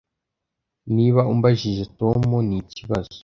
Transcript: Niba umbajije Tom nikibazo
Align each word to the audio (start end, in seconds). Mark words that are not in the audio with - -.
Niba 0.95 1.21
umbajije 1.33 1.83
Tom 1.99 2.21
nikibazo 2.47 3.15